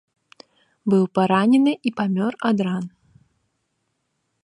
Быў 0.93 1.03
паранены 1.17 1.73
і 1.89 1.93
памёр 2.01 2.33
ад 2.53 2.57
ран. 2.69 2.85